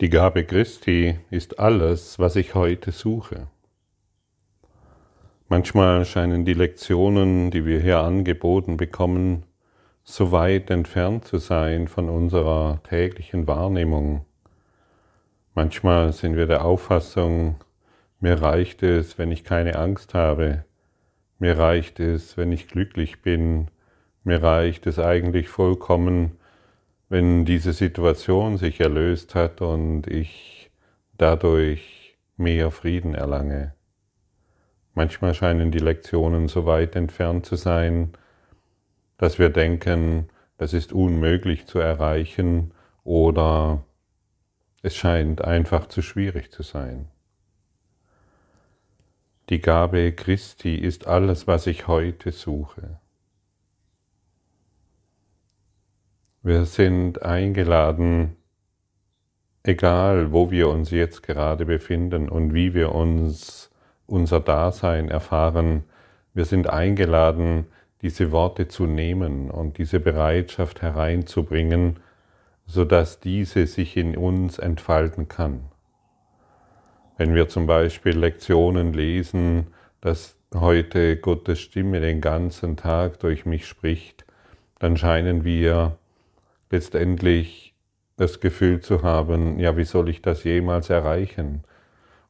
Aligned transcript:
Die 0.00 0.10
Gabe 0.10 0.44
Christi 0.44 1.20
ist 1.30 1.60
alles, 1.60 2.18
was 2.18 2.34
ich 2.34 2.56
heute 2.56 2.90
suche. 2.90 3.46
Manchmal 5.46 6.04
scheinen 6.04 6.44
die 6.44 6.54
Lektionen, 6.54 7.52
die 7.52 7.64
wir 7.64 7.78
hier 7.78 8.00
angeboten 8.00 8.76
bekommen, 8.76 9.44
so 10.02 10.32
weit 10.32 10.68
entfernt 10.70 11.26
zu 11.26 11.38
sein 11.38 11.86
von 11.86 12.08
unserer 12.08 12.82
täglichen 12.82 13.46
Wahrnehmung. 13.46 14.26
Manchmal 15.54 16.12
sind 16.12 16.36
wir 16.36 16.48
der 16.48 16.64
Auffassung, 16.64 17.62
mir 18.18 18.42
reicht 18.42 18.82
es, 18.82 19.16
wenn 19.16 19.30
ich 19.30 19.44
keine 19.44 19.76
Angst 19.76 20.12
habe, 20.12 20.64
mir 21.38 21.56
reicht 21.56 22.00
es, 22.00 22.36
wenn 22.36 22.50
ich 22.50 22.66
glücklich 22.66 23.22
bin, 23.22 23.68
mir 24.24 24.42
reicht 24.42 24.88
es 24.88 24.98
eigentlich 24.98 25.48
vollkommen, 25.48 26.32
wenn 27.08 27.44
diese 27.44 27.72
Situation 27.72 28.56
sich 28.56 28.80
erlöst 28.80 29.34
hat 29.34 29.60
und 29.60 30.06
ich 30.06 30.70
dadurch 31.16 32.16
mehr 32.36 32.70
Frieden 32.70 33.14
erlange. 33.14 33.74
Manchmal 34.94 35.34
scheinen 35.34 35.70
die 35.70 35.78
Lektionen 35.78 36.48
so 36.48 36.66
weit 36.66 36.96
entfernt 36.96 37.46
zu 37.46 37.56
sein, 37.56 38.12
dass 39.18 39.38
wir 39.38 39.50
denken, 39.50 40.28
das 40.56 40.72
ist 40.72 40.92
unmöglich 40.92 41.66
zu 41.66 41.78
erreichen 41.78 42.72
oder 43.02 43.84
es 44.82 44.94
scheint 44.94 45.42
einfach 45.42 45.86
zu 45.86 46.02
schwierig 46.02 46.52
zu 46.52 46.62
sein. 46.62 47.08
Die 49.50 49.60
Gabe 49.60 50.12
Christi 50.12 50.76
ist 50.76 51.06
alles, 51.06 51.46
was 51.46 51.66
ich 51.66 51.86
heute 51.86 52.32
suche. 52.32 52.98
Wir 56.46 56.66
sind 56.66 57.22
eingeladen, 57.22 58.36
egal 59.62 60.30
wo 60.30 60.50
wir 60.50 60.68
uns 60.68 60.90
jetzt 60.90 61.22
gerade 61.22 61.64
befinden 61.64 62.28
und 62.28 62.52
wie 62.52 62.74
wir 62.74 62.94
uns 62.94 63.70
unser 64.06 64.40
Dasein 64.40 65.08
erfahren, 65.08 65.84
wir 66.34 66.44
sind 66.44 66.68
eingeladen, 66.68 67.64
diese 68.02 68.30
Worte 68.30 68.68
zu 68.68 68.84
nehmen 68.84 69.50
und 69.50 69.78
diese 69.78 70.00
Bereitschaft 70.00 70.82
hereinzubringen, 70.82 72.00
sodass 72.66 73.20
diese 73.20 73.66
sich 73.66 73.96
in 73.96 74.14
uns 74.14 74.58
entfalten 74.58 75.28
kann. 75.28 75.70
Wenn 77.16 77.34
wir 77.34 77.48
zum 77.48 77.66
Beispiel 77.66 78.18
Lektionen 78.18 78.92
lesen, 78.92 79.68
dass 80.02 80.36
heute 80.54 81.16
Gottes 81.16 81.60
Stimme 81.60 82.00
den 82.00 82.20
ganzen 82.20 82.76
Tag 82.76 83.18
durch 83.20 83.46
mich 83.46 83.66
spricht, 83.66 84.26
dann 84.78 84.98
scheinen 84.98 85.44
wir 85.44 85.96
letztendlich 86.74 87.74
das 88.16 88.40
Gefühl 88.40 88.80
zu 88.80 89.02
haben, 89.02 89.60
ja, 89.60 89.76
wie 89.76 89.84
soll 89.84 90.08
ich 90.08 90.22
das 90.22 90.42
jemals 90.44 90.90
erreichen? 90.90 91.62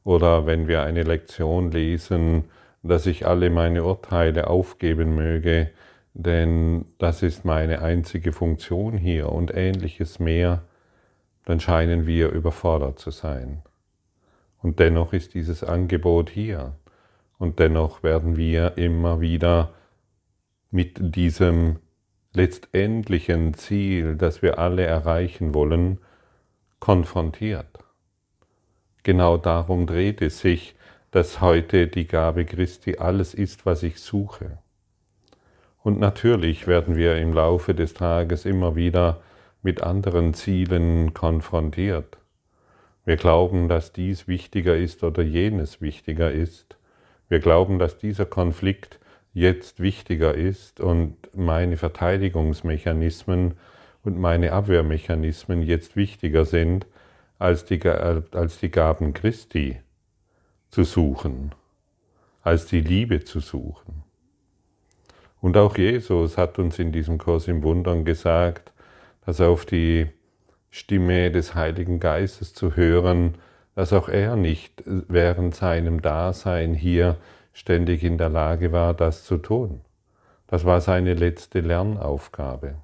Oder 0.03 0.45
wenn 0.45 0.67
wir 0.67 0.83
eine 0.83 1.03
Lektion 1.03 1.71
lesen, 1.71 2.45
dass 2.83 3.07
ich 3.07 3.25
alle 3.25 3.49
meine 3.49 3.83
Urteile 3.83 4.47
aufgeben 4.47 5.15
möge, 5.15 5.71
denn 6.13 6.85
das 6.99 7.23
ist 7.23 7.43
meine 7.43 7.81
einzige 7.81 8.31
Funktion 8.31 8.97
hier 8.97 9.31
und 9.31 9.53
ähnliches 9.53 10.19
mehr, 10.19 10.61
dann 11.45 11.59
scheinen 11.59 12.05
wir 12.05 12.29
überfordert 12.29 12.99
zu 12.99 13.09
sein. 13.09 13.63
Und 14.61 14.79
dennoch 14.79 15.11
ist 15.13 15.33
dieses 15.33 15.63
Angebot 15.63 16.29
hier. 16.29 16.75
Und 17.37 17.59
dennoch 17.59 18.03
werden 18.03 18.37
wir 18.37 18.77
immer 18.77 19.21
wieder 19.21 19.73
mit 20.71 21.15
diesem 21.15 21.77
letztendlichen 22.35 23.53
Ziel, 23.53 24.15
das 24.15 24.41
wir 24.41 24.59
alle 24.59 24.83
erreichen 24.83 25.53
wollen, 25.53 25.99
konfrontiert. 26.79 27.79
Genau 29.03 29.37
darum 29.37 29.85
dreht 29.85 30.21
es 30.21 30.39
sich, 30.39 30.75
dass 31.11 31.39
heute 31.39 31.87
die 31.87 32.07
Gabe 32.07 32.45
Christi 32.45 32.97
alles 32.97 33.33
ist, 33.33 33.65
was 33.65 33.83
ich 33.83 33.99
suche. 33.99 34.57
Und 35.81 35.99
natürlich 35.99 36.67
werden 36.67 36.95
wir 36.95 37.17
im 37.17 37.31
Laufe 37.31 37.75
des 37.75 37.93
Tages 37.93 38.45
immer 38.45 38.75
wieder 38.75 39.21
mit 39.61 39.81
anderen 39.81 40.33
Zielen 40.33 41.13
konfrontiert. 41.13 42.17
Wir 43.05 43.17
glauben, 43.17 43.69
dass 43.69 43.93
dies 43.93 44.27
wichtiger 44.27 44.75
ist 44.75 45.03
oder 45.03 45.21
jenes 45.21 45.81
wichtiger 45.81 46.31
ist. 46.31 46.75
Wir 47.29 47.39
glauben, 47.39 47.77
dass 47.77 47.99
dieser 47.99 48.25
Konflikt 48.25 48.99
jetzt 49.35 49.81
wichtiger 49.81 50.33
ist 50.33 50.79
und 50.79 51.17
meine 51.35 51.75
Verteidigungsmechanismen 51.75 53.55
und 54.03 54.17
meine 54.17 54.53
Abwehrmechanismen 54.53 55.61
jetzt 55.61 55.97
wichtiger 55.97 56.45
sind, 56.45 56.87
als 57.37 57.65
die, 57.65 57.85
als 57.85 58.59
die 58.59 58.71
Gaben 58.71 59.13
Christi 59.13 59.77
zu 60.71 60.85
suchen, 60.85 61.53
als 62.43 62.65
die 62.65 62.79
Liebe 62.79 63.25
zu 63.25 63.41
suchen. 63.41 64.03
Und 65.41 65.57
auch 65.57 65.77
Jesus 65.77 66.37
hat 66.37 66.57
uns 66.57 66.79
in 66.79 66.93
diesem 66.93 67.17
Kurs 67.17 67.49
im 67.49 67.61
Wundern 67.61 68.05
gesagt, 68.05 68.71
dass 69.25 69.41
auf 69.41 69.65
die 69.65 70.07
Stimme 70.71 71.29
des 71.29 71.55
Heiligen 71.55 71.99
Geistes 71.99 72.53
zu 72.53 72.77
hören, 72.77 73.35
dass 73.75 73.91
auch 73.91 74.07
er 74.07 74.37
nicht 74.37 74.81
während 74.85 75.55
seinem 75.55 76.01
Dasein 76.01 76.73
hier 76.73 77.17
ständig 77.55 78.03
in 78.03 78.17
der 78.17 78.29
Lage 78.29 78.73
war, 78.73 78.93
das 78.93 79.23
zu 79.23 79.37
tun. 79.37 79.81
Das 80.45 80.65
war 80.65 80.81
seine 80.81 81.13
letzte 81.13 81.61
Lernaufgabe. 81.61 82.75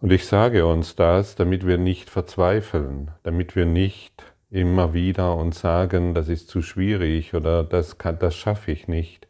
Und 0.00 0.12
ich 0.12 0.26
sage 0.26 0.66
uns 0.66 0.94
das, 0.94 1.34
damit 1.36 1.66
wir 1.66 1.78
nicht 1.78 2.10
verzweifeln, 2.10 3.10
damit 3.22 3.56
wir 3.56 3.64
nicht 3.64 4.22
immer 4.50 4.92
wieder 4.92 5.36
uns 5.36 5.60
sagen, 5.60 6.14
das 6.14 6.28
ist 6.28 6.48
zu 6.48 6.60
schwierig 6.60 7.34
oder 7.34 7.64
das, 7.64 7.96
kann, 7.96 8.18
das 8.18 8.36
schaffe 8.36 8.70
ich 8.70 8.86
nicht, 8.86 9.26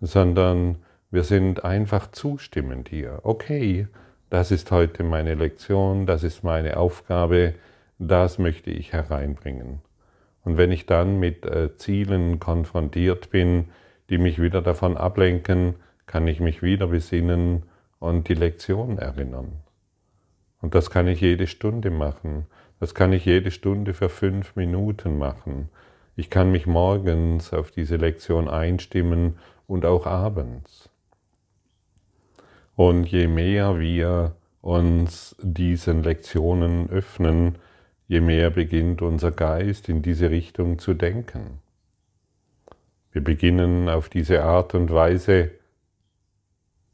sondern 0.00 0.76
wir 1.10 1.24
sind 1.24 1.64
einfach 1.64 2.10
zustimmend 2.10 2.90
hier. 2.90 3.20
Okay, 3.22 3.88
das 4.28 4.50
ist 4.50 4.70
heute 4.70 5.04
meine 5.04 5.34
Lektion, 5.34 6.04
das 6.04 6.22
ist 6.22 6.44
meine 6.44 6.76
Aufgabe, 6.76 7.54
das 7.98 8.38
möchte 8.38 8.70
ich 8.70 8.92
hereinbringen. 8.92 9.80
Und 10.46 10.58
wenn 10.58 10.70
ich 10.70 10.86
dann 10.86 11.18
mit 11.18 11.44
äh, 11.44 11.76
Zielen 11.76 12.38
konfrontiert 12.38 13.30
bin, 13.30 13.64
die 14.10 14.16
mich 14.16 14.40
wieder 14.40 14.62
davon 14.62 14.96
ablenken, 14.96 15.74
kann 16.06 16.28
ich 16.28 16.38
mich 16.38 16.62
wieder 16.62 16.86
besinnen 16.86 17.64
und 17.98 18.28
die 18.28 18.34
Lektion 18.34 18.96
erinnern. 18.96 19.54
Und 20.62 20.76
das 20.76 20.88
kann 20.88 21.08
ich 21.08 21.20
jede 21.20 21.48
Stunde 21.48 21.90
machen. 21.90 22.46
Das 22.78 22.94
kann 22.94 23.12
ich 23.12 23.24
jede 23.24 23.50
Stunde 23.50 23.92
für 23.92 24.08
fünf 24.08 24.54
Minuten 24.54 25.18
machen. 25.18 25.68
Ich 26.14 26.30
kann 26.30 26.52
mich 26.52 26.68
morgens 26.68 27.52
auf 27.52 27.72
diese 27.72 27.96
Lektion 27.96 28.48
einstimmen 28.48 29.40
und 29.66 29.84
auch 29.84 30.06
abends. 30.06 30.90
Und 32.76 33.08
je 33.08 33.26
mehr 33.26 33.80
wir 33.80 34.36
uns 34.60 35.34
diesen 35.42 36.04
Lektionen 36.04 36.88
öffnen, 36.88 37.58
je 38.08 38.20
mehr 38.20 38.50
beginnt 38.50 39.02
unser 39.02 39.32
Geist 39.32 39.88
in 39.88 40.02
diese 40.02 40.30
Richtung 40.30 40.78
zu 40.78 40.94
denken. 40.94 41.58
Wir 43.12 43.24
beginnen 43.24 43.88
auf 43.88 44.08
diese 44.08 44.42
Art 44.42 44.74
und 44.74 44.92
Weise 44.92 45.50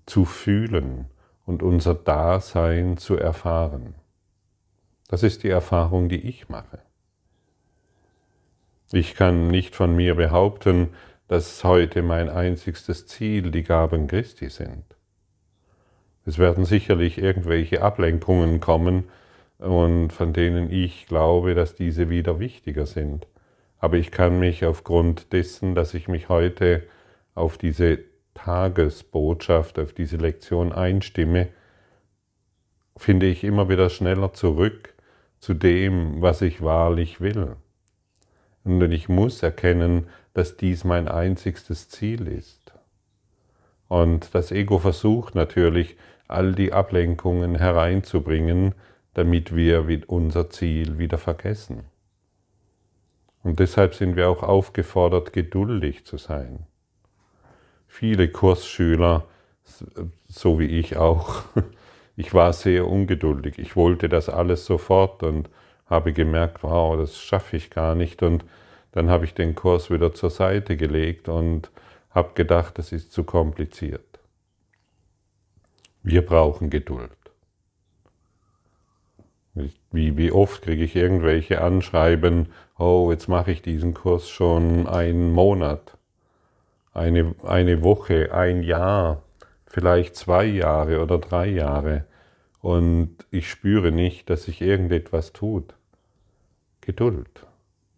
zu 0.07 0.25
fühlen 0.25 1.07
und 1.45 1.63
unser 1.63 1.95
Dasein 1.95 2.97
zu 2.97 3.17
erfahren. 3.17 3.95
Das 5.09 5.23
ist 5.23 5.43
die 5.43 5.51
Erfahrung, 5.51 6.09
die 6.09 6.27
ich 6.29 6.49
mache. 6.49 6.79
Ich 8.93 9.15
kann 9.15 9.49
nicht 9.49 9.75
von 9.75 9.97
mir 9.97 10.15
behaupten, 10.15 10.91
dass 11.29 11.65
heute 11.65 12.03
mein 12.03 12.29
einzigstes 12.29 13.07
Ziel 13.07 13.51
die 13.51 13.63
Gaben 13.63 14.07
Christi 14.07 14.51
sind. 14.51 14.85
Es 16.25 16.39
werden 16.39 16.65
sicherlich 16.65 17.19
irgendwelche 17.19 17.83
Ablenkungen 17.83 18.61
kommen, 18.61 19.05
und 19.63 20.13
von 20.13 20.33
denen 20.33 20.71
ich 20.71 21.07
glaube, 21.07 21.55
dass 21.55 21.75
diese 21.75 22.11
wieder 22.11 22.41
wichtiger 22.41 22.87
sind. 22.87 23.27
Aber 23.79 23.97
ich 23.97 24.11
kann 24.11 24.39
mich 24.39 24.65
aufgrund 24.65 25.33
dessen, 25.33 25.75
dass 25.75 25.95
ich 25.95 26.09
mich 26.09 26.29
heute 26.29 26.83
auf 27.35 27.59
diese 27.59 28.01
Tagesbotschaft, 28.35 29.79
auf 29.79 29.93
diese 29.93 30.17
Lektion 30.17 30.73
einstimme, 30.73 31.49
finde 32.97 33.27
ich 33.27 33.45
immer 33.45 33.69
wieder 33.69 33.89
schneller 33.89 34.33
zurück 34.33 34.95
zu 35.39 35.55
dem, 35.55 36.21
was 36.21 36.43
ich 36.43 36.63
wahrlich 36.63 37.21
will. 37.21 37.57
Und 38.65 38.81
ich 38.93 39.09
muss 39.09 39.43
erkennen, 39.43 40.07
dass 40.35 40.57
dies 40.57 40.85
mein 40.85 41.09
einzigstes 41.09 41.89
Ziel 41.89 42.29
ist. 42.29 42.73
Und 43.89 44.35
das 44.35 44.53
Ego 44.53 44.79
versucht 44.79 45.35
natürlich, 45.35 45.97
all 46.29 46.55
die 46.55 46.73
Ablenkungen 46.73 47.57
hereinzubringen, 47.57 48.75
damit 49.15 49.55
wir 49.55 49.87
unser 50.09 50.51
Ziel 50.51 50.99
wieder 50.99 51.19
vergessen. 51.19 51.85
Und 53.43 53.59
deshalb 53.59 53.95
sind 53.95 54.17
wir 54.17 54.29
auch 54.29 54.43
aufgefordert, 54.43 55.33
geduldig 55.33 56.05
zu 56.07 56.17
sein. 56.17 56.67
Viele 57.89 58.29
Kursschüler, 58.29 59.25
so 60.29 60.59
wie 60.59 60.67
ich 60.67 60.97
auch, 60.97 61.45
Ich 62.17 62.35
war 62.35 62.53
sehr 62.53 62.87
ungeduldig. 62.89 63.59
Ich 63.59 63.75
wollte 63.77 64.09
das 64.09 64.29
alles 64.29 64.67
sofort 64.67 65.23
und 65.23 65.49
habe 65.87 66.13
gemerkt, 66.13 66.63
wow, 66.63 66.97
das 66.97 67.19
schaffe 67.19 67.57
ich 67.57 67.71
gar 67.71 67.95
nicht. 67.95 68.23
Und 68.23 68.45
dann 68.93 69.09
habe 69.09 69.25
ich 69.25 69.35
den 69.35 69.55
Kurs 69.55 69.91
wieder 69.91 70.13
zur 70.13 70.31
Seite 70.31 70.77
gelegt 70.77 71.29
und 71.29 71.71
habe 72.11 72.33
gedacht, 72.35 72.79
das 72.79 72.93
ist 72.93 73.13
zu 73.13 73.25
kompliziert. 73.25 74.21
Wir 76.03 76.25
brauchen 76.25 76.69
Geduld. 76.69 77.11
Wie, 79.55 80.17
wie 80.17 80.33
oft 80.33 80.63
kriege 80.63 80.85
ich 80.85 80.97
irgendwelche 80.97 81.61
Anschreiben, 81.61 82.49
oh, 82.79 83.11
jetzt 83.11 83.29
mache 83.29 83.53
ich 83.53 83.61
diesen 83.61 83.93
Kurs 83.93 84.31
schon 84.31 84.87
einen 84.87 85.33
Monat, 85.33 85.99
eine, 86.95 87.35
eine 87.43 87.83
Woche, 87.83 88.33
ein 88.33 88.63
Jahr, 88.63 89.23
vielleicht 89.67 90.17
zwei 90.17 90.45
Jahre 90.45 91.03
oder 91.03 91.19
drei 91.19 91.49
Jahre 91.49 92.07
und 92.63 93.27
ich 93.31 93.51
spüre 93.51 93.93
nicht, 93.93 94.31
dass 94.31 94.45
sich 94.45 94.63
irgendetwas 94.63 95.33
tut. 95.33 95.75
Geduld. 96.81 97.47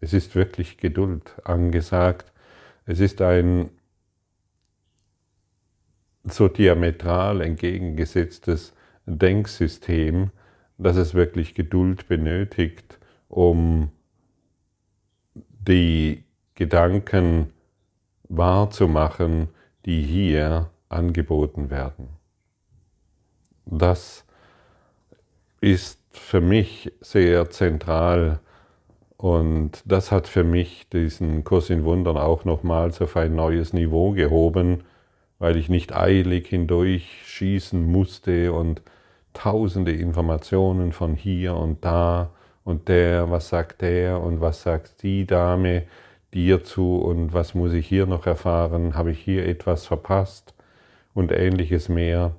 Es 0.00 0.12
ist 0.12 0.34
wirklich 0.34 0.78
Geduld 0.78 1.34
angesagt. 1.44 2.32
Es 2.84 3.00
ist 3.00 3.22
ein 3.22 3.70
so 6.24 6.48
diametral 6.48 7.40
entgegengesetztes 7.40 8.74
Denksystem, 9.06 10.30
dass 10.78 10.96
es 10.96 11.14
wirklich 11.14 11.54
Geduld 11.54 12.08
benötigt, 12.08 12.98
um 13.28 13.90
die 15.34 16.24
Gedanken 16.54 17.50
wahrzumachen, 18.28 19.48
die 19.86 20.02
hier 20.02 20.70
angeboten 20.88 21.70
werden. 21.70 22.08
Das 23.66 24.24
ist 25.60 26.00
für 26.10 26.40
mich 26.40 26.92
sehr 27.00 27.50
zentral 27.50 28.40
und 29.16 29.82
das 29.86 30.12
hat 30.12 30.28
für 30.28 30.44
mich 30.44 30.88
diesen 30.90 31.44
Kurs 31.44 31.70
in 31.70 31.84
Wundern 31.84 32.18
auch 32.18 32.44
nochmals 32.44 33.00
auf 33.00 33.16
ein 33.16 33.34
neues 33.34 33.72
Niveau 33.72 34.12
gehoben, 34.12 34.84
weil 35.38 35.56
ich 35.56 35.68
nicht 35.68 35.94
eilig 35.94 36.48
hindurch 36.48 37.22
schießen 37.24 37.82
musste 37.82 38.52
und 38.52 38.82
tausende 39.34 39.92
Informationen 39.92 40.92
von 40.92 41.14
hier 41.14 41.54
und 41.54 41.84
da 41.84 42.30
und 42.64 42.88
der, 42.88 43.30
was 43.30 43.50
sagt 43.50 43.82
der 43.82 44.20
und 44.20 44.40
was 44.40 44.62
sagt 44.62 45.02
die 45.02 45.26
Dame 45.26 45.84
dir 46.32 46.64
zu 46.64 46.96
und 46.96 47.34
was 47.34 47.54
muss 47.54 47.72
ich 47.72 47.86
hier 47.86 48.06
noch 48.06 48.26
erfahren, 48.26 48.94
habe 48.94 49.12
ich 49.12 49.20
hier 49.20 49.46
etwas 49.46 49.86
verpasst 49.86 50.54
und 51.12 51.30
ähnliches 51.30 51.88
mehr. 51.88 52.34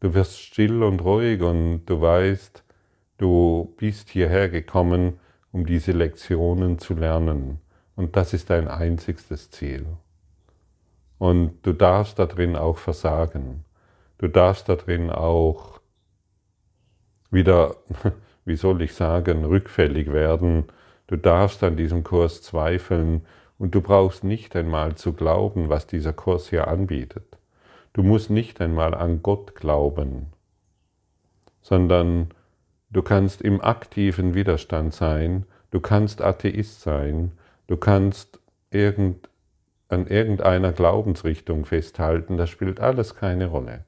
Du 0.00 0.14
wirst 0.14 0.40
still 0.40 0.82
und 0.82 1.02
ruhig 1.04 1.40
und 1.42 1.84
du 1.86 2.00
weißt, 2.00 2.64
du 3.18 3.74
bist 3.76 4.10
hierher 4.10 4.48
gekommen, 4.48 5.18
um 5.52 5.66
diese 5.66 5.92
Lektionen 5.92 6.78
zu 6.78 6.94
lernen. 6.94 7.60
Und 7.96 8.16
das 8.16 8.34
ist 8.34 8.50
dein 8.50 8.66
einzigstes 8.66 9.50
Ziel. 9.50 9.86
Und 11.18 11.54
du 11.62 11.72
darfst 11.72 12.18
darin 12.18 12.56
auch 12.56 12.78
versagen. 12.78 13.64
Du 14.18 14.26
darfst 14.28 14.68
darin 14.68 15.10
auch 15.10 15.73
wieder, 17.34 17.76
wie 18.44 18.56
soll 18.56 18.82
ich 18.82 18.94
sagen, 18.94 19.44
rückfällig 19.44 20.12
werden. 20.12 20.64
Du 21.06 21.16
darfst 21.16 21.62
an 21.62 21.76
diesem 21.76 22.04
Kurs 22.04 22.40
zweifeln 22.42 23.26
und 23.58 23.74
du 23.74 23.80
brauchst 23.80 24.24
nicht 24.24 24.56
einmal 24.56 24.94
zu 24.94 25.12
glauben, 25.12 25.68
was 25.68 25.86
dieser 25.86 26.12
Kurs 26.12 26.48
hier 26.48 26.68
anbietet. 26.68 27.38
Du 27.92 28.02
musst 28.02 28.30
nicht 28.30 28.60
einmal 28.60 28.94
an 28.94 29.22
Gott 29.22 29.54
glauben, 29.54 30.32
sondern 31.60 32.30
du 32.90 33.02
kannst 33.02 33.42
im 33.42 33.60
aktiven 33.60 34.34
Widerstand 34.34 34.94
sein, 34.94 35.46
du 35.70 35.80
kannst 35.80 36.20
Atheist 36.20 36.80
sein, 36.80 37.32
du 37.68 37.76
kannst 37.76 38.40
irgend, 38.70 39.28
an 39.88 40.06
irgendeiner 40.08 40.72
Glaubensrichtung 40.72 41.66
festhalten, 41.66 42.36
das 42.36 42.50
spielt 42.50 42.80
alles 42.80 43.14
keine 43.14 43.46
Rolle. 43.46 43.84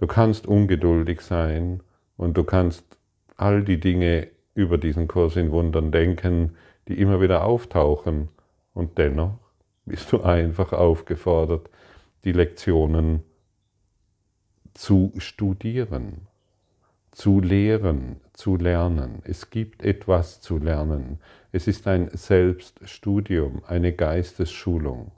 Du 0.00 0.06
kannst 0.06 0.46
ungeduldig 0.46 1.20
sein 1.20 1.82
und 2.16 2.34
du 2.38 2.44
kannst 2.44 2.84
all 3.36 3.62
die 3.62 3.78
Dinge 3.78 4.28
über 4.54 4.78
diesen 4.78 5.08
Kurs 5.08 5.36
in 5.36 5.52
Wundern 5.52 5.92
denken, 5.92 6.56
die 6.88 6.98
immer 6.98 7.20
wieder 7.20 7.44
auftauchen. 7.44 8.30
Und 8.72 8.96
dennoch 8.96 9.36
bist 9.84 10.10
du 10.10 10.22
einfach 10.22 10.72
aufgefordert, 10.72 11.68
die 12.24 12.32
Lektionen 12.32 13.22
zu 14.72 15.12
studieren, 15.18 16.28
zu 17.10 17.40
lehren, 17.40 18.20
zu 18.32 18.56
lernen. 18.56 19.20
Es 19.24 19.50
gibt 19.50 19.82
etwas 19.82 20.40
zu 20.40 20.56
lernen. 20.56 21.18
Es 21.52 21.66
ist 21.66 21.86
ein 21.86 22.08
Selbststudium, 22.08 23.60
eine 23.66 23.92
Geistesschulung. 23.92 25.12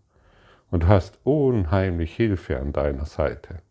Und 0.73 0.83
du 0.83 0.89
hast 0.89 1.21
unheimlich 1.23 2.17
Hilfe 2.17 2.59
an 2.59 2.73
deiner 2.73 3.07
Seite. 3.07 3.63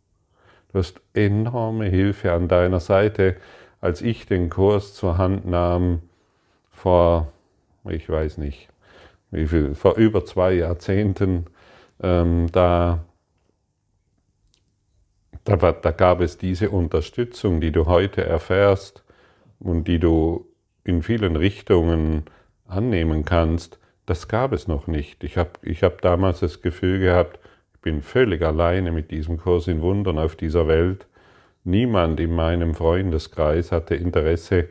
Du 0.72 0.80
hast 0.80 1.02
enorme 1.14 1.86
Hilfe 1.86 2.32
an 2.32 2.48
deiner 2.48 2.80
Seite. 2.80 3.36
Als 3.82 4.02
ich 4.02 4.26
den 4.26 4.50
Kurs 4.50 4.94
zur 4.94 5.18
Hand 5.18 5.46
nahm, 5.46 6.02
vor, 6.72 7.32
ich 7.90 8.10
weiß 8.10 8.38
nicht, 8.38 8.70
wie 9.32 9.48
viel, 9.48 9.76
vor 9.76 9.96
über 9.96 10.24
zwei 10.26 10.54
Jahrzehnten, 10.54 11.46
ähm, 12.02 12.48
da, 12.52 13.04
da, 15.44 15.56
da 15.56 15.92
gab 15.92 16.22
es 16.22 16.38
diese 16.38 16.70
Unterstützung, 16.70 17.60
die 17.60 17.72
du 17.72 17.86
heute 17.86 18.24
erfährst 18.24 19.04
und 19.60 19.88
die 19.88 20.00
du 20.00 20.48
in 20.84 21.04
vielen 21.04 21.36
Richtungen 21.36 22.24
annehmen 22.68 23.26
kannst, 23.26 23.80
das 24.06 24.28
gab 24.28 24.54
es 24.54 24.68
noch 24.68 24.88
nicht. 24.88 25.24
Ich 25.24 25.38
habe 25.38 25.52
ich 25.62 25.84
hab 25.84 26.02
damals 26.02 26.40
das 26.40 26.62
Gefühl 26.62 27.00
gehabt, 27.00 27.40
bin 27.82 28.02
völlig 28.02 28.42
alleine 28.42 28.92
mit 28.92 29.12
diesem 29.12 29.38
Kurs 29.38 29.68
in 29.68 29.82
Wundern 29.82 30.18
auf 30.18 30.36
dieser 30.36 30.68
Welt. 30.68 31.08
Niemand 31.64 32.20
in 32.20 32.34
meinem 32.34 32.74
Freundeskreis 32.74 33.72
hatte 33.72 33.96
Interesse 33.96 34.70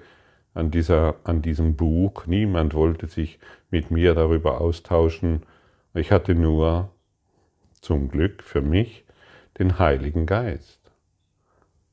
an, 0.55 0.71
dieser, 0.71 1.17
an 1.25 1.43
diesem 1.43 1.77
Buch. 1.77 2.27
Niemand 2.27 2.75
wollte 2.75 3.07
sich 3.07 3.39
mit 3.71 3.91
mir 3.91 4.15
darüber 4.15 4.61
austauschen. 4.61 5.43
Ich 5.95 6.12
hatte 6.12 6.35
nur, 6.35 6.91
zum 7.81 8.09
Glück 8.09 8.43
für 8.43 8.61
mich, 8.61 9.05
den 9.59 9.79
Heiligen 9.79 10.27
Geist. 10.27 10.81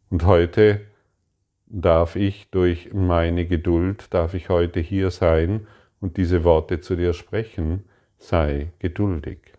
Und 0.10 0.25
heute 0.25 0.81
darf 1.66 2.16
ich 2.16 2.50
durch 2.50 2.94
meine 2.94 3.45
Geduld, 3.45 4.14
darf 4.14 4.33
ich 4.33 4.50
heute 4.50 4.80
hier 4.80 5.12
sein 5.12 5.68
und 6.00 6.18
diese 6.18 6.44
Worte 6.44 6.80
zu 6.80 6.95
dir 6.95 7.14
sprechen, 7.14 7.86
sei 8.18 8.71
geduldig. 8.80 9.56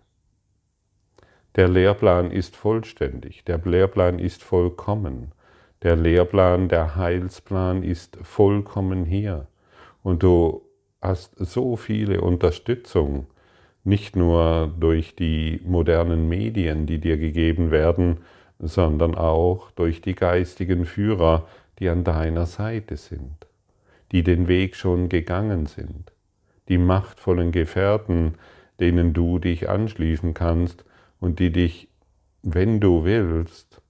Der 1.59 1.67
Lehrplan 1.67 2.31
ist 2.31 2.55
vollständig, 2.55 3.43
der 3.43 3.59
Lehrplan 3.59 4.21
ist 4.21 4.45
vollkommen, 4.45 5.33
der 5.83 5.97
Lehrplan, 5.97 6.69
der 6.69 6.95
Heilsplan 6.95 7.83
ist 7.83 8.17
vollkommen 8.23 9.05
hier. 9.05 9.49
Und 10.05 10.23
du 10.23 10.63
hast 11.03 11.35
so 11.37 11.75
viele 11.75 12.21
Unterstützung, 12.21 13.27
nicht 13.83 14.15
nur 14.15 14.73
durch 14.79 15.17
die 15.17 15.61
modernen 15.65 16.29
Medien, 16.29 16.87
die 16.87 17.01
dir 17.01 17.17
gegeben 17.17 17.73
werden, 17.73 18.19
sondern 18.61 19.17
auch 19.17 19.73
durch 19.73 20.01
die 20.01 20.15
geistigen 20.15 20.85
Führer, 20.85 21.49
die 21.81 21.89
an 21.89 22.05
deiner 22.05 22.47
Seite 22.47 22.97
sind, 22.97 23.49
die 24.13 24.23
den 24.23 24.47
Weg 24.47 24.77
schon 24.77 25.09
gegangen 25.09 25.67
sind, 25.67 26.13
die 26.69 26.79
machtvollen 26.79 27.51
Gefährten, 27.51 28.35
denen 28.79 29.13
du 29.13 29.41
dich 29.41 29.69
anschließen 29.69 30.35
kannst 30.35 30.85
und 31.21 31.39
die 31.39 31.51
dich, 31.51 31.89
wenn 32.43 32.81
du 32.81 33.05
willst, 33.05 33.83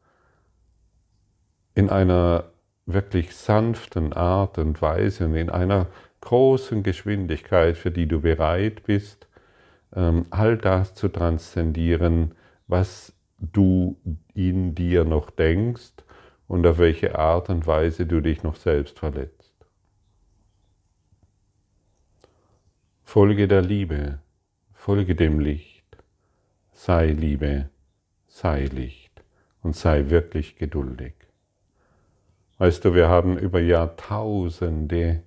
in 1.75 1.91
einer 1.91 2.51
wirklich 2.87 3.37
sanften 3.37 4.13
Art 4.13 4.59
und 4.59 4.81
Weise 4.81 5.27
und 5.27 5.35
in 5.35 5.51
einer 5.51 5.87
großen 6.21 6.83
Geschwindigkeit, 6.83 7.77
für 7.77 7.91
die 7.91 8.07
du 8.07 8.21
bereit 8.21 8.83
bist, 8.85 9.29
ähm, 9.95 10.27
all 10.31 10.57
das 10.57 10.95
zu 10.95 11.09
transzendieren, 11.09 12.35
was 12.67 13.13
du 13.39 13.97
in 14.35 14.75
dir 14.75 15.05
noch 15.05 15.31
denkst 15.31 15.93
und 16.49 16.67
auf 16.67 16.79
welche 16.79 17.19
Art 17.19 17.51
und 17.51 17.67
Weise 17.67 18.07
du 18.07 18.21
dich 18.21 18.43
noch 18.43 18.57
selbst 18.57 18.99
verletzt. 18.99 19.55
Folge 23.05 23.49
der 23.49 23.63
Liebe, 23.63 24.19
folge 24.75 25.15
dem 25.15 25.41
Licht 25.41 25.68
sei 26.79 27.09
Liebe, 27.09 27.71
sei 28.29 28.67
Licht 28.67 29.25
und 29.65 29.75
sei 29.75 30.11
wirklich 30.11 30.55
geduldig. 30.55 31.13
Weißt 32.59 32.85
du, 32.85 32.95
wir 32.95 33.09
haben 33.09 33.37
über 33.37 33.59
Jahrtausende, 33.59 35.23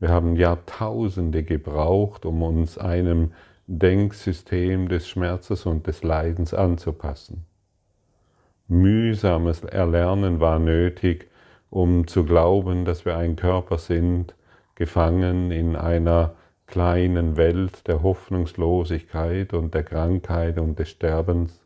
wir 0.00 0.08
haben 0.08 0.36
Jahrtausende 0.36 1.42
gebraucht, 1.42 2.24
um 2.24 2.42
uns 2.42 2.78
einem 2.78 3.32
Denksystem 3.66 4.88
des 4.88 5.06
Schmerzes 5.06 5.66
und 5.66 5.86
des 5.86 6.02
Leidens 6.02 6.54
anzupassen. 6.54 7.44
mühsames 8.66 9.64
Erlernen 9.64 10.40
war 10.40 10.58
nötig, 10.58 11.28
um 11.68 12.06
zu 12.06 12.24
glauben, 12.24 12.86
dass 12.86 13.04
wir 13.04 13.18
ein 13.18 13.36
Körper 13.36 13.76
sind, 13.76 14.34
gefangen 14.76 15.50
in 15.50 15.76
einer 15.76 16.34
kleinen 16.74 17.36
Welt 17.36 17.86
der 17.86 18.02
Hoffnungslosigkeit 18.02 19.54
und 19.54 19.74
der 19.74 19.84
Krankheit 19.84 20.58
und 20.58 20.76
des 20.76 20.90
Sterbens. 20.90 21.64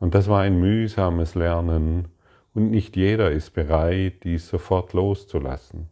Und 0.00 0.16
das 0.16 0.26
war 0.26 0.40
ein 0.40 0.58
mühsames 0.58 1.36
Lernen, 1.36 2.08
und 2.52 2.72
nicht 2.72 2.96
jeder 2.96 3.30
ist 3.30 3.50
bereit, 3.50 4.24
dies 4.24 4.48
sofort 4.48 4.92
loszulassen. 4.92 5.88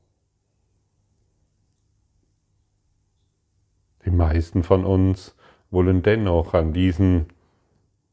Die 4.05 4.11
meisten 4.11 4.65
von 4.65 4.85
uns 4.85 5.37
wollen 5.71 6.03
dennoch 6.03 6.53
an, 6.53 6.73
diesen, 6.73 7.27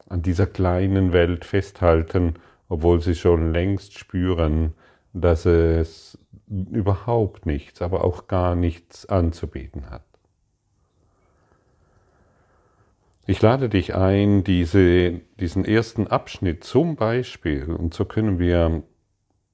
an 0.07 0.21
dieser 0.21 0.45
kleinen 0.45 1.11
Welt 1.11 1.43
festhalten, 1.43 2.35
obwohl 2.69 3.01
sie 3.01 3.15
schon 3.15 3.51
längst 3.51 3.97
spüren, 3.97 4.75
dass 5.13 5.47
es 5.47 6.19
überhaupt 6.47 7.45
nichts, 7.45 7.81
aber 7.81 8.03
auch 8.03 8.27
gar 8.27 8.55
nichts 8.55 9.05
anzubieten 9.05 9.89
hat. 9.89 10.03
Ich 13.25 13.41
lade 13.41 13.67
dich 13.67 13.93
ein, 13.93 14.45
diese, 14.45 15.19
diesen 15.39 15.65
ersten 15.65 16.07
Abschnitt 16.07 16.63
zum 16.63 16.95
Beispiel, 16.95 17.65
und 17.65 17.93
so 17.93 18.05
können 18.05 18.39
wir 18.39 18.83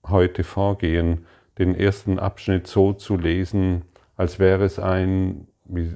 heute 0.08 0.44
vorgehen, 0.44 1.26
den 1.58 1.74
ersten 1.74 2.20
Abschnitt 2.20 2.68
so 2.68 2.94
zu 2.94 3.18
lesen, 3.18 3.84
als 4.16 4.38
wäre 4.38 4.64
es 4.64 4.78
ein, 4.78 5.48
wie, 5.66 5.96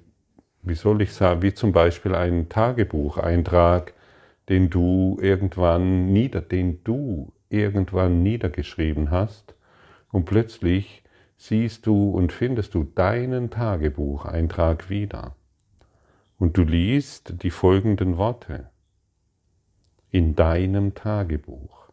wie 0.64 0.74
soll 0.74 1.04
ich 1.04 1.14
sagen, 1.14 1.44
wie 1.44 1.54
zum 1.54 1.72
Beispiel 1.72 2.16
ein 2.16 2.50
Tagebucheintrag, 2.50 3.94
den 4.50 4.72
du 4.72 5.20
irgendwann 5.22 6.12
nieder, 6.12 6.42
den 6.42 6.84
du 6.84 7.32
irgendwann 7.50 8.24
niedergeschrieben 8.24 9.12
hast 9.12 9.57
und 10.12 10.26
plötzlich 10.26 11.04
siehst 11.38 11.86
du 11.86 12.10
und 12.12 12.32
findest 12.32 12.74
du 12.74 12.84
deinen 12.84 13.50
Tagebucheintrag 13.50 14.90
wieder. 14.90 15.36
Und 16.40 16.58
du 16.58 16.64
liest 16.64 17.44
die 17.44 17.52
folgenden 17.52 18.18
Worte 18.18 18.70
in 20.10 20.36
deinem 20.36 20.94
Tagebuch. 20.96 21.90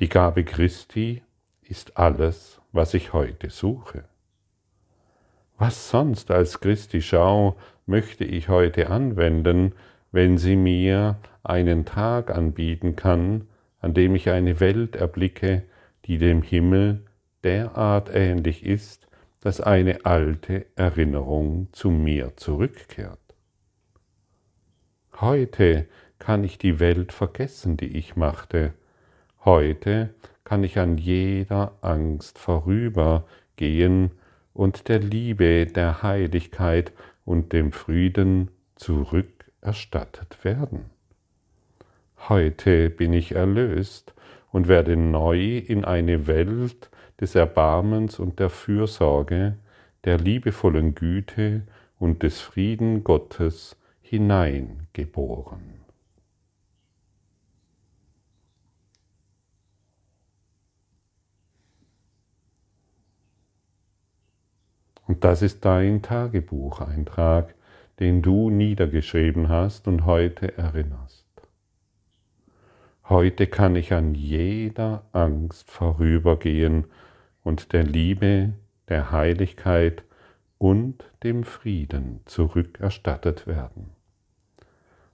Die 0.00 0.08
Gabe 0.08 0.44
Christi 0.44 1.22
ist 1.62 1.96
alles, 1.96 2.60
was 2.72 2.94
ich 2.94 3.12
heute 3.12 3.50
suche. 3.50 4.04
Was 5.58 5.90
sonst 5.90 6.30
als 6.30 6.60
Christi 6.60 7.02
Schau 7.02 7.56
möchte 7.84 8.24
ich 8.24 8.48
heute 8.48 8.90
anwenden, 8.90 9.74
wenn 10.12 10.38
sie 10.38 10.56
mir 10.56 11.18
einen 11.42 11.84
Tag 11.84 12.30
anbieten 12.30 12.96
kann, 12.96 13.48
an 13.80 13.92
dem 13.92 14.14
ich 14.14 14.30
eine 14.30 14.60
Welt 14.60 14.96
erblicke, 14.96 15.64
die 16.06 16.18
dem 16.18 16.42
Himmel 16.42 17.04
derart 17.44 18.10
ähnlich 18.12 18.64
ist, 18.64 19.08
dass 19.40 19.60
eine 19.60 20.04
alte 20.04 20.66
Erinnerung 20.74 21.68
zu 21.72 21.90
mir 21.90 22.36
zurückkehrt. 22.36 23.18
Heute 25.20 25.86
kann 26.18 26.44
ich 26.44 26.58
die 26.58 26.80
Welt 26.80 27.12
vergessen, 27.12 27.76
die 27.76 27.96
ich 27.96 28.16
machte. 28.16 28.72
Heute 29.44 30.14
kann 30.44 30.64
ich 30.64 30.78
an 30.78 30.96
jeder 30.96 31.76
Angst 31.80 32.38
vorübergehen 32.38 34.12
und 34.52 34.88
der 34.88 34.98
Liebe, 34.98 35.66
der 35.66 36.02
Heiligkeit 36.02 36.92
und 37.24 37.52
dem 37.52 37.72
Frieden 37.72 38.50
zurückerstattet 38.74 40.42
werden. 40.44 40.86
Heute 42.28 42.90
bin 42.90 43.12
ich 43.12 43.32
erlöst 43.32 44.14
und 44.50 44.68
werde 44.68 44.96
neu 44.96 45.58
in 45.58 45.84
eine 45.84 46.26
Welt 46.26 46.90
des 47.20 47.34
Erbarmens 47.34 48.18
und 48.18 48.38
der 48.38 48.50
Fürsorge, 48.50 49.56
der 50.04 50.18
liebevollen 50.18 50.94
Güte 50.94 51.62
und 51.98 52.22
des 52.22 52.40
Frieden 52.40 53.04
Gottes 53.04 53.76
hineingeboren. 54.00 55.78
Und 65.06 65.24
das 65.24 65.40
ist 65.42 65.64
dein 65.64 66.02
Tagebucheintrag, 66.02 67.54
den 67.98 68.22
du 68.22 68.50
niedergeschrieben 68.50 69.48
hast 69.48 69.88
und 69.88 70.04
heute 70.04 70.56
erinnerst. 70.56 71.27
Heute 73.08 73.46
kann 73.46 73.76
ich 73.76 73.92
an 73.92 74.14
jeder 74.14 75.04
Angst 75.12 75.70
vorübergehen 75.70 76.84
und 77.42 77.72
der 77.72 77.84
Liebe, 77.84 78.52
der 78.88 79.12
Heiligkeit 79.12 80.02
und 80.58 81.04
dem 81.22 81.44
Frieden 81.44 82.20
zurückerstattet 82.26 83.46
werden. 83.46 83.90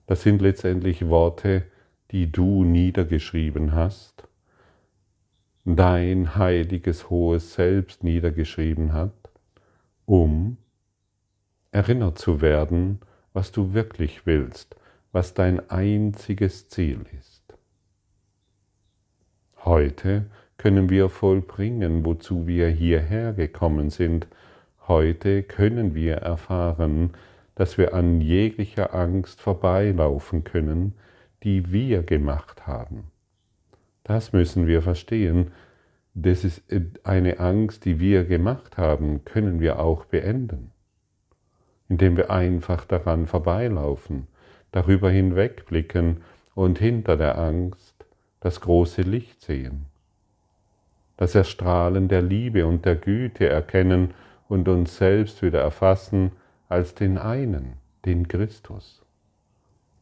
Das 0.06 0.22
sind 0.22 0.42
letztendlich 0.42 1.08
Worte, 1.08 1.64
die 2.10 2.30
du 2.30 2.64
niedergeschrieben 2.64 3.72
hast, 3.72 4.28
dein 5.64 6.36
heiliges 6.36 7.10
hohes 7.10 7.54
Selbst 7.54 8.04
niedergeschrieben 8.04 8.92
hat 8.92 9.12
um 10.06 10.56
erinnert 11.70 12.18
zu 12.18 12.40
werden, 12.40 13.00
was 13.32 13.52
du 13.52 13.74
wirklich 13.74 14.26
willst, 14.26 14.76
was 15.12 15.34
dein 15.34 15.70
einziges 15.70 16.68
Ziel 16.68 17.04
ist. 17.18 17.42
Heute 19.64 20.26
können 20.59 20.90
wir 20.90 21.09
vollbringen, 21.09 22.04
wozu 22.04 22.47
wir 22.47 22.68
hierher 22.68 23.33
gekommen 23.33 23.88
sind. 23.88 24.26
Heute 24.87 25.42
können 25.42 25.94
wir 25.94 26.16
erfahren, 26.16 27.12
dass 27.54 27.78
wir 27.78 27.94
an 27.94 28.21
jeglicher 28.21 28.94
Angst 28.94 29.40
vorbeilaufen 29.40 30.44
können, 30.44 30.92
die 31.44 31.73
wir 31.73 32.02
gemacht 32.02 32.66
haben. 32.66 33.04
Das 34.02 34.35
müssen 34.35 34.66
wir 34.66 34.83
verstehen, 34.83 35.52
das 36.12 36.44
ist 36.44 36.71
äh, 36.71 36.83
eine 37.02 37.40
Angst, 37.40 37.87
die 37.87 37.99
wir 37.99 38.25
gemacht 38.25 38.76
haben, 38.76 39.25
können 39.25 39.61
wir 39.61 39.78
auch 39.80 40.04
beenden, 40.04 40.73
indem 41.88 42.18
wir 42.18 42.30
einfach 42.30 42.85
daran 42.85 43.26
vorbeilaufen, 43.26 44.26
darüber 44.73 45.11
hinwegblicken 45.11 46.18
und 46.54 46.78
hinter 46.78 47.16
der 47.16 47.38
Angst 47.38 47.93
das 48.44 48.60
große 48.60 49.00
Licht 49.00 49.40
sehen, 49.40 49.86
das 51.16 51.34
Erstrahlen 51.34 52.08
der 52.08 52.20
Liebe 52.20 52.66
und 52.66 52.84
der 52.84 52.94
Güte 52.94 53.48
erkennen 53.48 54.12
und 54.50 54.68
uns 54.68 54.98
selbst 54.98 55.40
wieder 55.40 55.62
erfassen 55.62 56.30
als 56.68 56.94
den 56.94 57.16
einen, 57.16 57.78
den 58.04 58.28
Christus. 58.28 59.02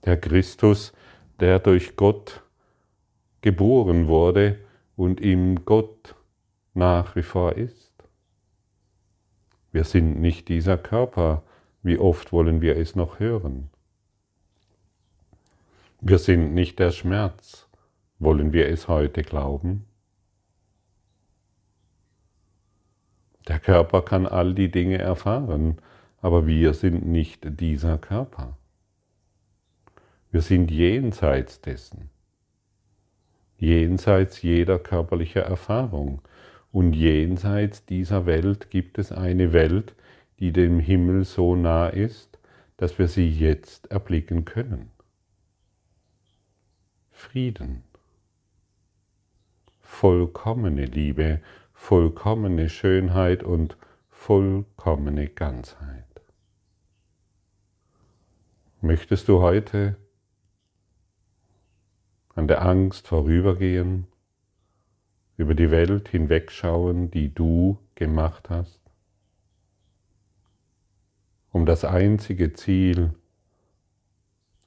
Der 0.04 0.16
Christus, 0.20 0.92
der 1.38 1.60
durch 1.60 1.94
Gott 1.94 2.42
geboren 3.42 4.08
wurde, 4.08 4.58
und 4.96 5.20
ihm 5.20 5.64
Gott 5.64 6.16
nach 6.74 7.14
wie 7.14 7.22
vor 7.22 7.52
ist. 7.52 7.92
Wir 9.70 9.84
sind 9.84 10.20
nicht 10.20 10.48
dieser 10.48 10.78
Körper, 10.78 11.44
wie 11.84 11.96
oft 11.96 12.32
wollen 12.32 12.60
wir 12.60 12.76
es 12.76 12.96
noch 12.96 13.20
hören. 13.20 13.70
Wir 16.00 16.18
sind 16.18 16.54
nicht 16.54 16.80
der 16.80 16.90
Schmerz, 16.90 17.68
wollen 18.22 18.52
wir 18.52 18.68
es 18.68 18.88
heute 18.88 19.22
glauben? 19.22 19.84
Der 23.48 23.58
Körper 23.58 24.02
kann 24.02 24.26
all 24.26 24.54
die 24.54 24.70
Dinge 24.70 24.98
erfahren, 24.98 25.78
aber 26.20 26.46
wir 26.46 26.74
sind 26.74 27.06
nicht 27.06 27.60
dieser 27.60 27.98
Körper. 27.98 28.56
Wir 30.30 30.40
sind 30.40 30.70
jenseits 30.70 31.60
dessen 31.60 32.12
jenseits 33.62 34.42
jeder 34.42 34.80
körperlicher 34.80 35.42
Erfahrung. 35.42 36.20
Und 36.72 36.94
jenseits 36.94 37.86
dieser 37.86 38.26
Welt 38.26 38.70
gibt 38.70 38.98
es 38.98 39.12
eine 39.12 39.52
Welt, 39.52 39.94
die 40.40 40.52
dem 40.52 40.80
Himmel 40.80 41.24
so 41.24 41.54
nah 41.54 41.86
ist, 41.86 42.38
dass 42.76 42.98
wir 42.98 43.06
sie 43.06 43.30
jetzt 43.30 43.90
erblicken 43.90 44.44
können. 44.44 44.90
Frieden, 47.12 47.84
vollkommene 49.92 50.86
Liebe, 50.86 51.40
vollkommene 51.74 52.70
Schönheit 52.70 53.44
und 53.44 53.76
vollkommene 54.08 55.28
Ganzheit. 55.28 56.06
Möchtest 58.80 59.28
du 59.28 59.42
heute 59.42 59.96
an 62.34 62.48
der 62.48 62.62
Angst 62.62 63.06
vorübergehen, 63.06 64.08
über 65.36 65.54
die 65.54 65.70
Welt 65.70 66.08
hinwegschauen, 66.08 67.10
die 67.10 67.32
du 67.32 67.78
gemacht 67.94 68.48
hast, 68.48 68.80
um 71.52 71.66
das 71.66 71.84
einzige 71.84 72.54
Ziel 72.54 73.14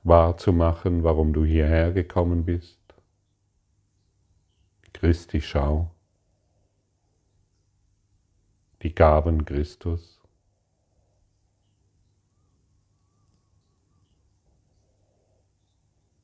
wahrzumachen, 0.04 1.04
warum 1.04 1.34
du 1.34 1.44
hierher 1.44 1.92
gekommen 1.92 2.46
bist. 2.46 2.85
Christi 4.96 5.42
Schau, 5.42 5.92
die 8.82 8.96
Gaben 8.96 9.44
Christus. 9.44 10.22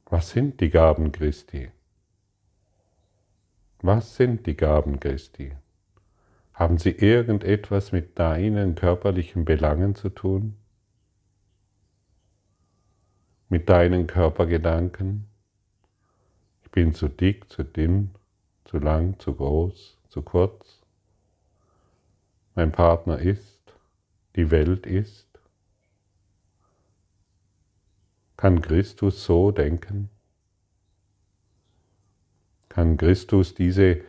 Was 0.06 0.30
sind 0.30 0.62
die 0.62 0.70
Gaben 0.70 1.12
Christi? 1.12 1.70
Was 3.82 4.16
sind 4.16 4.48
die 4.48 4.56
Gaben 4.56 5.02
Christi? 5.02 5.52
Haben 6.54 6.78
sie 6.78 6.92
irgendetwas 6.92 7.92
mit 7.92 8.18
deinen 8.18 8.76
körperlichen 8.76 9.44
Belangen 9.44 9.96
zu 9.96 10.08
tun? 10.08 10.56
Mit 13.50 13.68
deinen 13.68 14.08
Körpergedanken? 14.08 15.28
Ich 16.64 16.72
bin 16.72 16.94
zu 16.94 17.10
dick, 17.10 17.50
zu 17.50 17.66
dünn, 17.66 18.16
zu 18.66 18.80
lang, 18.80 19.20
zu 19.20 19.34
groß, 19.34 19.98
zu 20.10 20.22
kurz. 20.22 20.82
Mein 22.56 22.72
Partner 22.72 23.18
ist, 23.20 23.74
die 24.36 24.52
Welt 24.52 24.86
ist. 24.86 25.28
Kann 28.38 28.62
Christus 28.62 29.24
so 29.24 29.52
denken? 29.52 30.10
Kann 32.70 32.98
Christus 32.98 33.54
diese 33.54 34.02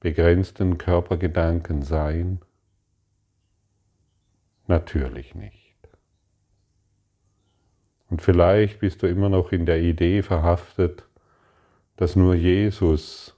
begrenzten 0.00 0.78
Körpergedanken 0.78 1.82
sein? 1.82 2.40
Natürlich 4.66 5.34
nicht. 5.34 5.76
Und 8.08 8.22
vielleicht 8.22 8.80
bist 8.80 9.02
du 9.02 9.06
immer 9.06 9.28
noch 9.28 9.52
in 9.52 9.66
der 9.66 9.80
Idee 9.80 10.22
verhaftet, 10.22 11.08
dass 11.96 12.14
nur 12.14 12.34
Jesus 12.34 13.35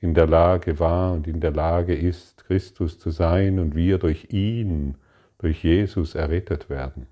in 0.00 0.14
der 0.14 0.26
Lage 0.26 0.78
war 0.78 1.12
und 1.12 1.26
in 1.26 1.40
der 1.40 1.52
Lage 1.52 1.94
ist, 1.94 2.44
Christus 2.44 2.98
zu 2.98 3.10
sein 3.10 3.58
und 3.58 3.74
wir 3.74 3.98
durch 3.98 4.28
ihn, 4.30 4.96
durch 5.38 5.64
Jesus 5.64 6.14
errettet 6.14 6.68
werden. 6.68 7.06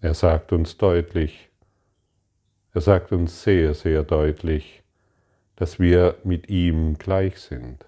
Er 0.00 0.14
sagt 0.14 0.52
uns 0.52 0.76
deutlich, 0.76 1.50
er 2.72 2.80
sagt 2.80 3.12
uns 3.12 3.42
sehr, 3.42 3.74
sehr 3.74 4.02
deutlich, 4.02 4.82
dass 5.56 5.78
wir 5.78 6.16
mit 6.24 6.50
ihm 6.50 6.98
gleich 6.98 7.38
sind, 7.38 7.86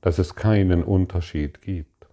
dass 0.00 0.18
es 0.18 0.34
keinen 0.34 0.82
Unterschied 0.82 1.60
gibt. 1.60 2.06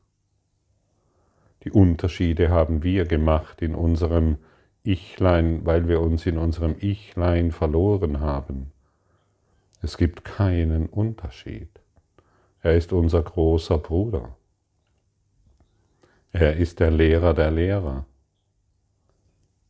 Die 1.64 1.72
Unterschiede 1.72 2.50
haben 2.50 2.84
wir 2.84 3.06
gemacht 3.06 3.62
in 3.62 3.76
unserem 3.76 4.38
Ichlein, 4.84 5.66
weil 5.66 5.88
wir 5.88 6.02
uns 6.02 6.26
in 6.26 6.38
unserem 6.38 6.76
Ichlein 6.80 7.52
verloren 7.52 8.20
haben. 8.20 8.72
Es 9.82 9.98
gibt 9.98 10.24
keinen 10.24 10.88
Unterschied. 10.88 11.70
Er 12.62 12.76
ist 12.76 12.94
unser 12.94 13.24
großer 13.24 13.80
Bruder. 13.80 14.38
Er 16.32 16.56
ist 16.56 16.80
der 16.80 16.92
Lehrer 16.92 17.34
der 17.34 17.52
Lehrer. 17.52 18.06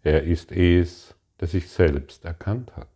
Er 0.04 0.24
ist 0.24 0.52
es, 0.52 1.16
der 1.40 1.48
sich 1.48 1.70
selbst 1.70 2.26
erkannt 2.26 2.76
hat. 2.76 2.88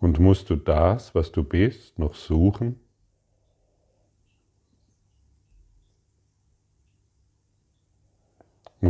Und 0.00 0.18
musst 0.18 0.50
du 0.50 0.56
das, 0.56 1.14
was 1.14 1.30
du 1.30 1.44
bist, 1.44 1.98
noch 1.98 2.14
suchen? 2.14 2.80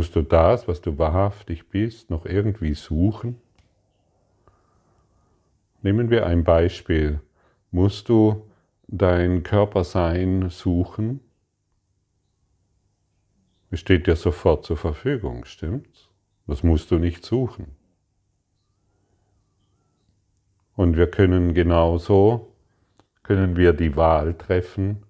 Musst 0.03 0.17
du 0.17 0.21
das, 0.21 0.67
was 0.67 0.81
du 0.81 0.97
wahrhaftig 0.97 1.69
bist, 1.69 2.09
noch 2.09 2.25
irgendwie 2.25 2.73
suchen? 2.73 3.39
Nehmen 5.81 6.09
wir 6.09 6.25
ein 6.25 6.43
Beispiel. 6.43 7.21
Musst 7.71 8.09
du 8.09 8.45
dein 8.89 9.43
Körpersein 9.43 10.49
suchen? 10.49 11.21
Es 13.71 13.79
steht 13.79 14.05
dir 14.05 14.17
sofort 14.17 14.65
zur 14.65 14.75
Verfügung, 14.75 15.45
stimmt's? 15.45 16.09
Das 16.47 16.63
musst 16.63 16.91
du 16.91 16.99
nicht 16.99 17.25
suchen. 17.25 17.67
Und 20.75 20.97
wir 20.97 21.09
können 21.09 21.53
genauso, 21.53 22.53
können 23.23 23.55
wir 23.55 23.71
die 23.71 23.95
Wahl 23.95 24.33
treffen 24.37 25.03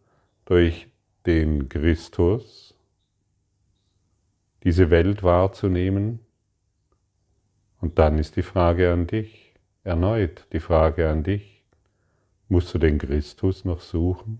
durch 0.45 0.87
den 1.25 1.67
Christus, 1.67 2.72
diese 4.63 4.89
Welt 4.89 5.23
wahrzunehmen. 5.23 6.19
Und 7.81 7.99
dann 7.99 8.17
ist 8.17 8.35
die 8.37 8.43
Frage 8.43 8.91
an 8.91 9.07
dich, 9.07 9.53
erneut 9.83 10.47
die 10.53 10.61
Frage 10.61 11.09
an 11.09 11.23
dich, 11.23 11.63
musst 12.47 12.73
du 12.73 12.77
den 12.77 12.97
Christus 12.97 13.65
noch 13.65 13.81
suchen? 13.81 14.39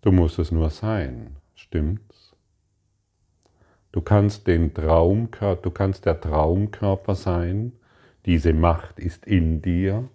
Du 0.00 0.10
musst 0.10 0.40
es 0.40 0.50
nur 0.50 0.68
sein, 0.70 1.36
stimmt's? 1.54 2.34
Du 3.92 4.00
kannst 4.00 4.48
den 4.48 4.74
Traumkörper, 4.74 5.62
du 5.62 5.70
kannst 5.70 6.06
der 6.06 6.20
Traumkörper 6.20 7.14
sein, 7.14 7.72
diese 8.26 8.52
Macht 8.52 8.98
ist 8.98 9.26
in 9.26 9.62
dir, 9.62 10.08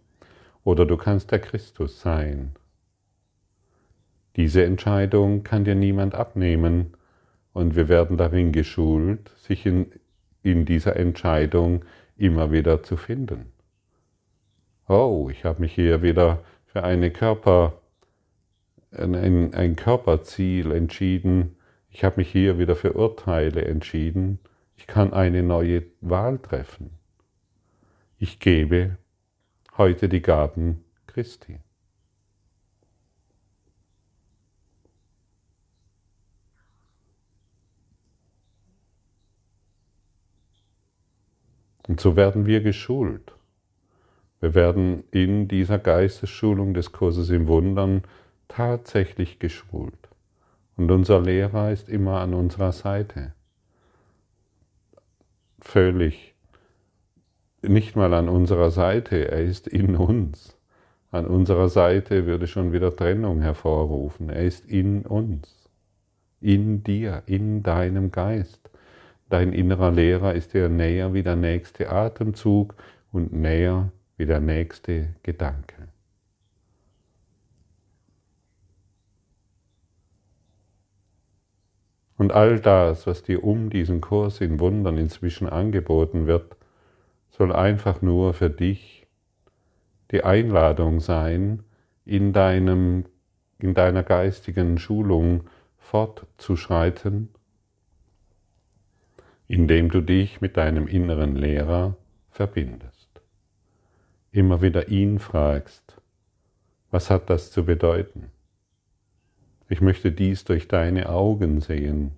oder 0.67 0.85
du 0.85 0.97
kannst 0.97 1.31
der 1.31 1.39
Christus 1.39 2.01
sein. 2.01 2.51
Diese 4.35 4.65
Entscheidung 4.65 5.43
kann 5.43 5.63
dir 5.63 5.75
niemand 5.75 6.13
abnehmen 6.13 6.97
und 7.53 7.77
wir 7.77 7.87
werden 7.87 8.17
darin 8.17 8.51
geschult, 8.51 9.29
sich 9.37 9.65
in, 9.65 9.93
in 10.43 10.65
dieser 10.65 10.97
Entscheidung 10.97 11.85
immer 12.17 12.51
wieder 12.51 12.83
zu 12.83 12.97
finden. 12.97 13.53
Oh, 14.89 15.29
ich 15.31 15.45
habe 15.45 15.61
mich 15.61 15.73
hier 15.73 16.01
wieder 16.01 16.43
für 16.65 16.83
eine 16.83 17.11
Körper 17.11 17.81
ein, 18.91 19.53
ein 19.53 19.77
Körperziel 19.77 20.73
entschieden. 20.73 21.55
Ich 21.89 22.03
habe 22.03 22.17
mich 22.17 22.29
hier 22.29 22.59
wieder 22.59 22.75
für 22.75 22.91
Urteile 22.91 23.63
entschieden. 23.63 24.39
Ich 24.75 24.85
kann 24.85 25.13
eine 25.13 25.43
neue 25.43 25.83
Wahl 26.01 26.39
treffen. 26.39 26.89
Ich 28.17 28.41
gebe 28.41 28.97
heute 29.77 30.09
die 30.09 30.21
Gaben 30.21 30.83
Christi. 31.07 31.59
Und 41.87 42.01
so 42.01 42.15
werden 42.15 42.45
wir 42.45 42.61
geschult. 42.61 43.33
Wir 44.39 44.53
werden 44.53 45.03
in 45.11 45.47
dieser 45.47 45.79
Geistesschulung 45.79 46.73
des 46.73 46.91
Kurses 46.91 47.29
im 47.29 47.47
Wundern 47.47 48.03
tatsächlich 48.47 49.39
geschult. 49.39 50.09
Und 50.75 50.91
unser 50.91 51.21
Lehrer 51.21 51.71
ist 51.71 51.89
immer 51.89 52.19
an 52.19 52.33
unserer 52.33 52.71
Seite. 52.71 53.33
Völlig 55.59 56.35
nicht 57.61 57.95
mal 57.95 58.13
an 58.13 58.29
unserer 58.29 58.71
Seite, 58.71 59.29
er 59.31 59.41
ist 59.41 59.67
in 59.67 59.95
uns. 59.95 60.57
An 61.11 61.25
unserer 61.25 61.69
Seite 61.69 62.25
würde 62.25 62.47
schon 62.47 62.73
wieder 62.73 62.95
Trennung 62.95 63.41
hervorrufen. 63.41 64.29
Er 64.29 64.43
ist 64.43 64.65
in 64.69 65.05
uns, 65.05 65.69
in 66.41 66.83
dir, 66.83 67.23
in 67.25 67.63
deinem 67.63 68.11
Geist. 68.11 68.69
Dein 69.29 69.53
innerer 69.53 69.91
Lehrer 69.91 70.33
ist 70.33 70.53
dir 70.53 70.69
näher 70.69 71.13
wie 71.13 71.23
der 71.23 71.35
nächste 71.35 71.89
Atemzug 71.89 72.75
und 73.11 73.33
näher 73.33 73.91
wie 74.17 74.25
der 74.25 74.39
nächste 74.39 75.15
Gedanke. 75.23 75.87
Und 82.17 82.31
all 82.31 82.59
das, 82.59 83.05
was 83.05 83.21
dir 83.21 83.43
um 83.43 83.69
diesen 83.69 84.01
Kurs 84.01 84.41
in 84.41 84.59
Wundern 84.59 84.97
inzwischen 84.97 85.47
angeboten 85.47 86.25
wird, 86.25 86.57
soll 87.37 87.53
einfach 87.53 88.01
nur 88.01 88.33
für 88.33 88.49
dich 88.49 89.05
die 90.11 90.23
Einladung 90.23 90.99
sein, 90.99 91.63
in, 92.03 92.33
deinem, 92.33 93.05
in 93.59 93.73
deiner 93.73 94.01
geistigen 94.01 94.79
Schulung 94.79 95.43
fortzuschreiten, 95.77 97.29
indem 99.47 99.91
du 99.91 100.01
dich 100.01 100.41
mit 100.41 100.57
deinem 100.57 100.87
inneren 100.87 101.35
Lehrer 101.35 101.95
verbindest. 102.31 103.21
Immer 104.31 104.61
wieder 104.61 104.87
ihn 104.87 105.19
fragst, 105.19 106.01
was 106.89 107.09
hat 107.09 107.29
das 107.29 107.51
zu 107.51 107.65
bedeuten? 107.65 108.31
Ich 109.69 109.81
möchte 109.81 110.11
dies 110.11 110.45
durch 110.45 110.67
deine 110.67 111.09
Augen 111.09 111.59
sehen. 111.59 112.13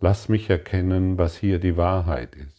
Lass 0.00 0.28
mich 0.28 0.48
erkennen, 0.48 1.18
was 1.18 1.36
hier 1.36 1.58
die 1.58 1.76
Wahrheit 1.76 2.36
ist. 2.36 2.53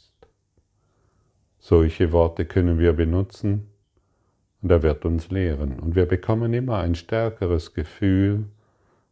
Solche 1.67 2.11
Worte 2.11 2.45
können 2.45 2.77
wir 2.77 2.93
benutzen 2.93 3.71
und 4.61 4.69
er 4.69 4.83
wird 4.83 5.03
uns 5.03 5.31
lehren. 5.31 5.79
Und 5.79 5.95
wir 5.95 6.05
bekommen 6.05 6.53
immer 6.53 6.77
ein 6.77 6.93
stärkeres 6.93 7.73
Gefühl, 7.73 8.45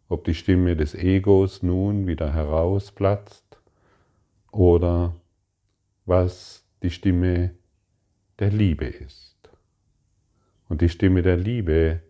ob 0.08 0.24
die 0.24 0.36
Stimme 0.36 0.76
des 0.76 0.94
Egos 0.94 1.64
nun 1.64 2.06
wieder 2.06 2.32
herausplatzt 2.32 3.58
oder 4.52 5.16
was 6.06 6.64
die 6.84 6.92
Stimme 6.92 7.56
der 8.38 8.52
Liebe 8.52 8.86
ist. 8.86 9.50
Und 10.70 10.82
die 10.82 10.90
Stimme 10.90 11.24
der 11.24 11.38
Liebe 11.38 12.02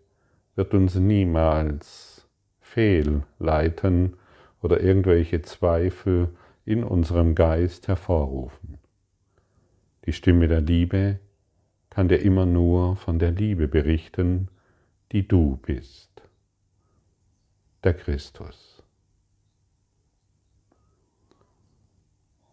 wird 0.55 0.73
uns 0.73 0.95
niemals 0.95 2.27
fehlleiten 2.59 4.17
oder 4.61 4.81
irgendwelche 4.81 5.41
Zweifel 5.41 6.35
in 6.65 6.83
unserem 6.83 7.33
Geist 7.33 7.87
hervorrufen. 7.87 8.62
Die 10.05 10.13
Stimme 10.13 10.47
der 10.47 10.61
Liebe 10.61 11.19
kann 11.89 12.09
dir 12.09 12.17
immer 12.17 12.45
nur 12.45 12.95
von 12.97 13.19
der 13.19 13.31
Liebe 13.31 13.67
berichten, 13.67 14.49
die 15.11 15.27
du 15.27 15.57
bist, 15.57 16.23
der 17.83 17.93
Christus. 17.93 18.83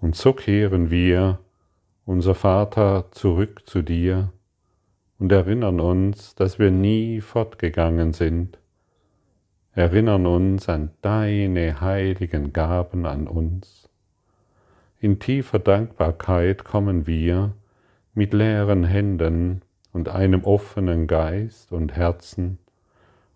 Und 0.00 0.16
so 0.16 0.32
kehren 0.32 0.90
wir, 0.90 1.40
unser 2.06 2.34
Vater, 2.34 3.10
zurück 3.10 3.62
zu 3.66 3.82
dir 3.82 4.32
und 5.18 5.30
erinnern 5.32 5.80
uns, 5.80 6.34
dass 6.34 6.58
wir 6.58 6.70
nie 6.70 7.20
fortgegangen 7.20 8.12
sind, 8.12 8.58
erinnern 9.74 10.26
uns 10.26 10.68
an 10.68 10.90
deine 11.02 11.80
heiligen 11.80 12.52
Gaben 12.52 13.04
an 13.06 13.26
uns. 13.26 13.89
In 15.02 15.18
tiefer 15.18 15.58
Dankbarkeit 15.58 16.62
kommen 16.62 17.06
wir 17.06 17.54
mit 18.12 18.34
leeren 18.34 18.84
Händen 18.84 19.62
und 19.94 20.10
einem 20.10 20.44
offenen 20.44 21.06
Geist 21.06 21.72
und 21.72 21.96
Herzen 21.96 22.58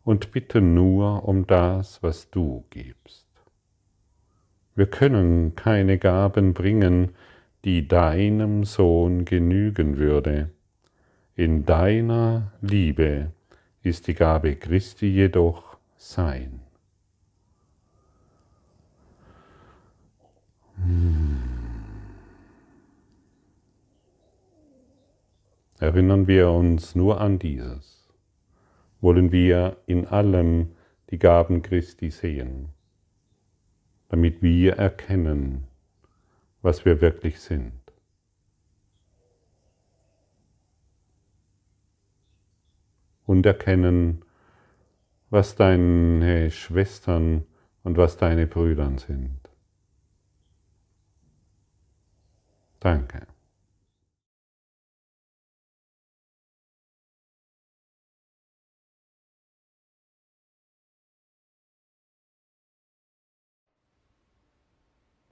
und 0.04 0.30
bitten 0.30 0.74
nur 0.74 1.26
um 1.26 1.46
das, 1.46 2.02
was 2.02 2.28
du 2.30 2.64
gibst. 2.68 3.26
Wir 4.74 4.84
können 4.86 5.56
keine 5.56 5.96
Gaben 5.96 6.52
bringen, 6.52 7.12
die 7.64 7.88
deinem 7.88 8.64
Sohn 8.64 9.24
genügen 9.24 9.96
würde. 9.96 10.50
In 11.34 11.64
deiner 11.64 12.52
Liebe 12.60 13.30
ist 13.82 14.06
die 14.06 14.14
Gabe 14.14 14.56
Christi 14.56 15.06
jedoch 15.06 15.78
sein. 15.96 16.60
Erinnern 25.78 26.26
wir 26.26 26.50
uns 26.50 26.94
nur 26.94 27.20
an 27.20 27.38
dieses. 27.38 28.08
Wollen 29.00 29.32
wir 29.32 29.76
in 29.86 30.06
allem 30.06 30.72
die 31.10 31.18
Gaben 31.18 31.62
Christi 31.62 32.10
sehen, 32.10 32.68
damit 34.08 34.40
wir 34.40 34.74
erkennen, 34.74 35.64
was 36.62 36.84
wir 36.84 37.00
wirklich 37.00 37.40
sind. 37.40 37.72
Und 43.26 43.44
erkennen, 43.44 44.24
was 45.30 45.56
deine 45.56 46.50
Schwestern 46.50 47.44
und 47.82 47.96
was 47.96 48.16
deine 48.16 48.46
Brüder 48.46 48.98
sind. 48.98 49.40
Danke. 52.80 53.33